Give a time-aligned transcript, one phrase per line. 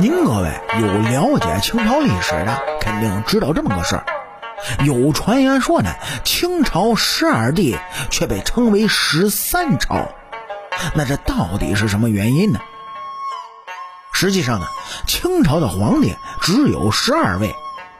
[0.00, 0.50] 您各位
[0.80, 4.04] 有了解清朝历史的，肯定知道这么个事儿。
[4.86, 5.90] 有传言说呢，
[6.24, 7.76] 清朝十二帝
[8.08, 10.08] 却被称为十三朝，
[10.94, 12.60] 那这到底是什么原因呢？
[14.14, 14.66] 实际上呢，
[15.06, 17.54] 清朝的皇帝只有十二位，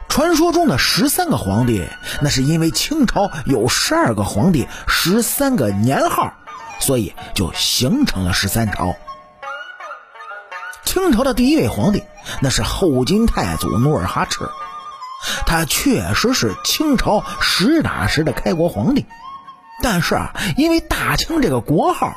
[0.09, 1.87] 传说中的十三个皇帝，
[2.21, 6.33] 那是因为清朝有十二个皇帝，十三个年号，
[6.79, 8.95] 所以就形成了十三朝。
[10.93, 12.03] 清朝的第一位皇帝，
[12.39, 14.47] 那是后金太祖努尔哈赤。
[15.47, 19.07] 他确实是清朝实打实的开国皇帝，
[19.81, 22.13] 但是啊，因为大清这个国号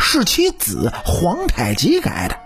[0.00, 2.36] 是其子皇太极改的，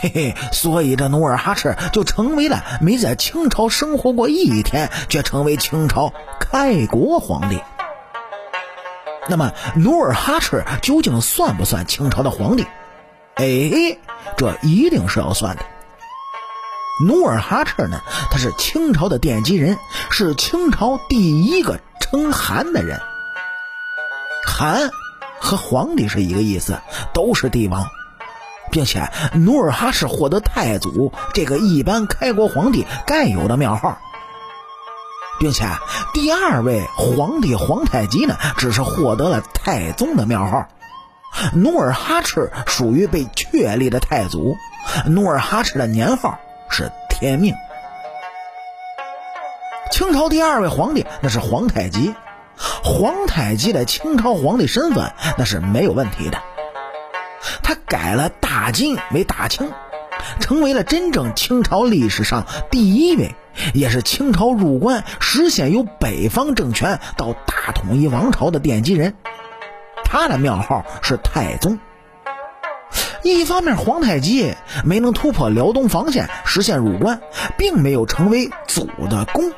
[0.00, 7.60] 嘿嘿，所以这努尔哈赤就成为了没在清朝生活过一天，却成为清朝开国皇帝。
[9.28, 12.66] 那么，努尔哈赤究竟算不算清朝的皇帝？
[13.40, 13.96] 哎，
[14.36, 15.64] 这一定是要算的。
[17.06, 19.78] 努尔哈赤呢，他是清朝的奠基人，
[20.10, 23.00] 是清朝第一个称汗的人。
[24.46, 24.90] 汗
[25.38, 26.78] 和皇帝是一个意思，
[27.14, 27.86] 都是帝王，
[28.70, 33.96] 并且努尔哈赤获得太祖这个一般开国皇帝该有的庙号，
[35.38, 35.64] 并且
[36.12, 40.68] 第二位皇帝皇太极呢，只是获得了太宗的庙号。
[41.54, 44.56] 努尔哈赤属于被确立的太祖，
[45.06, 46.38] 努尔哈赤的年号。
[46.72, 47.52] 是天命。
[49.90, 52.14] 清朝第二位皇帝那是皇太极，
[52.56, 56.40] 皇太极的清朝皇帝身份那是没有问题的。
[57.64, 59.72] 他改了大金为大清，
[60.38, 63.34] 成为了真正清朝历史上第一位，
[63.74, 69.16] 也是清朝入关实现由北方政权到大统一王朝的奠基人。
[70.10, 71.78] 他的庙号是太宗。
[73.22, 74.54] 一方面，皇太极
[74.84, 77.20] 没能突破辽东防线，实现入关，
[77.56, 79.52] 并没有成为祖的功；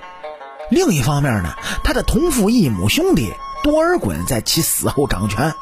[0.68, 5.54] 另一方面呢，他的同父异母兄弟多尔衮在其死后掌权，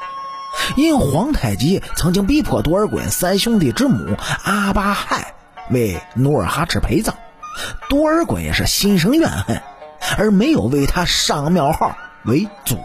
[0.76, 5.34] 因皇太极曾经逼迫多尔衮三兄弟之母阿巴亥
[5.70, 7.14] 为努尔哈赤陪葬，
[7.88, 9.62] 多尔衮也是心生怨恨，
[10.18, 12.76] 而没有为他上庙号为祖。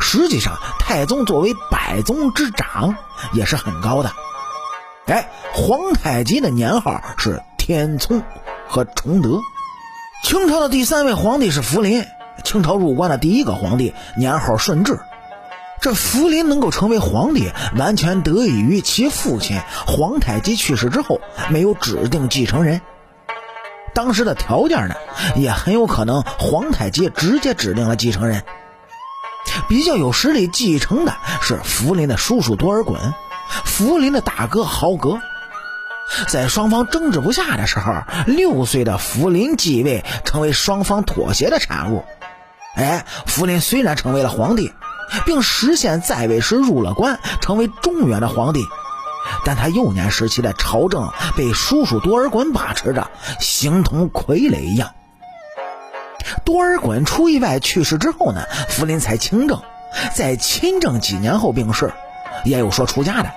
[0.00, 2.96] 实际上，太宗作为百宗之长，
[3.32, 4.12] 也是很高的。
[5.06, 8.22] 哎，皇太极的年号是天聪
[8.68, 9.40] 和崇德。
[10.24, 12.04] 清朝的第三位皇帝是福临，
[12.44, 15.00] 清朝入关的第一个皇帝，年号顺治。
[15.80, 21.20] 这福临能够成为皇帝，完全得益于其父亲皇太极去世之后
[21.50, 22.80] 没有指定继承人。
[23.92, 24.94] 当时的条件呢，
[25.34, 28.44] 也很有可能皇太极直接指定了继承人。
[29.68, 32.96] 比较有实力继承的是福临的叔叔多尔衮，
[33.64, 35.20] 福临的大哥豪格。
[36.28, 42.04] 在双方争执不下的时候，六岁的福临继位，成为双方妥协的产物。
[42.74, 44.72] 哎，福临虽然成为了皇帝，
[45.24, 48.60] 并实现在位时入了关，成为中原的皇帝，
[49.44, 53.10] 但他幼年时期的朝政被叔叔多尔衮把持着，
[53.40, 54.90] 形同傀儡一样。
[56.44, 59.62] 多尔衮出意外去世之后呢，福临才亲政，
[60.14, 61.92] 在亲政几年后病逝，
[62.44, 63.30] 也有说出家的。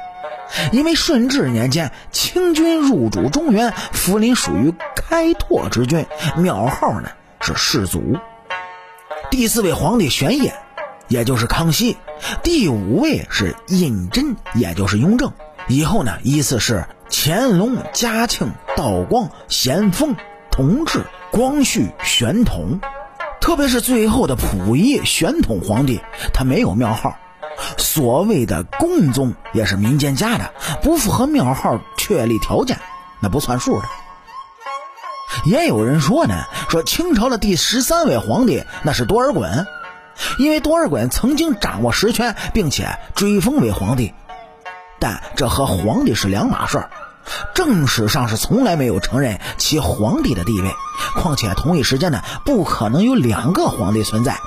[0.72, 6.06] 因为顺治年间清军入主中原，福临属于开拓之军，
[6.38, 7.10] 庙号呢
[7.42, 8.16] 是世祖。
[9.32, 10.54] 第四位皇帝玄烨，
[11.08, 11.98] 也就是康熙；
[12.44, 15.34] 第五位是胤禛，也就是雍正。
[15.68, 20.16] 以后呢，依次是乾隆、嘉庆、道光、咸丰、
[20.56, 21.06] 同治。
[21.32, 22.80] 光绪、宣统，
[23.42, 26.00] 特别是最后的溥仪宣统皇帝，
[26.34, 27.18] 他没有庙号。
[27.78, 32.80] 所谓的共宗也是民间加的，不符合庙号确立条件，
[33.20, 33.86] 那不算数的。
[35.46, 39.66] 也有人说呢，说清朝的第十三位皇帝那是多尔衮，
[40.40, 44.14] 因为多尔衮曾经掌握实权，并且追封为皇帝，
[45.00, 46.90] 但这和皇帝是两码事儿。
[47.54, 50.74] 正史上是从来没有承认其皇帝的地位，
[51.16, 54.38] 况且同一时间呢，不可能有两个皇帝存在。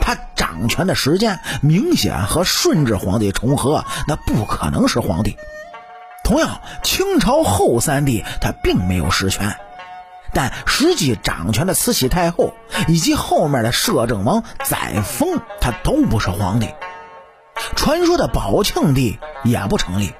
[0.00, 5.36] 他掌权的时间明显和顺治皇帝重合，那不可能是皇帝。
[6.24, 9.58] 同样，清朝后三帝他并没有实权，
[10.32, 12.54] 但实际掌权的慈禧太后
[12.86, 16.68] 以及后面的摄政王载沣，他都不是皇帝。
[17.76, 20.14] 传说的宝庆帝也不成立。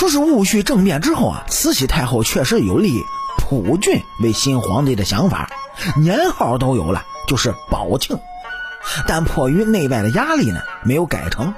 [0.00, 3.04] 说是戊戌政变之后啊，慈禧太后确实有立
[3.36, 5.50] 溥俊为新皇帝的想法，
[5.98, 8.18] 年号都有了，就是宝庆，
[9.06, 11.52] 但迫于内外的压力呢，没有改成。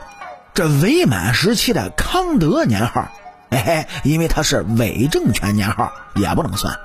[0.55, 3.13] 这伪满时期的康德年号
[3.51, 6.77] 哎，因为他是伪政权年号，也不能算。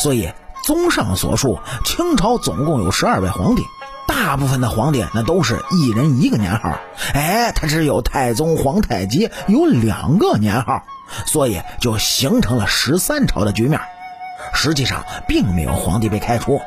[0.00, 0.32] 所以，
[0.64, 3.62] 综上所述，清朝总共有十二位皇帝，
[4.10, 6.80] 大部分的皇帝那都是一人一个年号。
[7.14, 10.82] 哎，他只有太宗皇太极有两个年号，
[11.26, 13.80] 所以就形成了十三朝的局面。
[14.52, 16.60] 实际上，并没有皇帝被开除。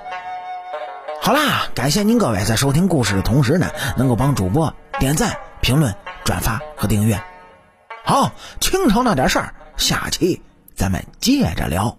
[1.21, 5.93] 好啦，感谢您各位在收听故事的同时呢，能够帮主播点赞、评论、
[6.23, 7.21] 转发和订阅。
[8.05, 8.31] 好，
[8.61, 10.41] 清朝那点事儿，下期
[10.75, 11.97] 咱们接着聊。